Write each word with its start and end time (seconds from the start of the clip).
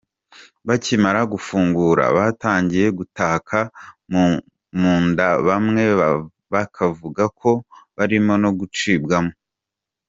Bakimara 0.67 1.21
gufungura, 1.33 2.03
batangiye 2.17 2.87
gutaka 2.99 3.57
mu 4.79 4.93
nda 5.07 5.29
bamwe 5.47 5.83
bakavuga 6.53 7.23
ko 7.39 7.51
barimo 7.95 8.33
no 8.43 8.49
gucibwamo. 8.59 9.33